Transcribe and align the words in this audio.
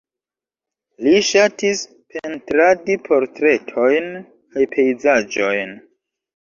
Li 1.07 1.11
ŝatis 1.27 1.83
pentradi 2.15 2.97
portretojn 3.11 4.11
kaj 4.29 4.69
pejzaĝojn. 4.75 5.81